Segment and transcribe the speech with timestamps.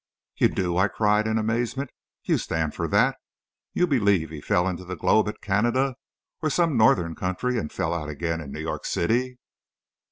[0.35, 1.91] "You do!" I cried, in amazement.
[2.23, 3.17] "You stand for that!
[3.71, 5.93] You believe he fell into the globe at Canada,
[6.41, 9.37] or some Northern country, and fell out again in New York City?"